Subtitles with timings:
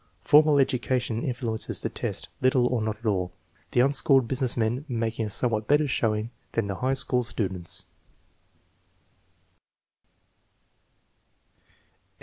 [0.23, 3.33] Formal education influences the test little or not at all,
[3.69, 7.85] the unschooled business men making a somewhat better showing than the high school students.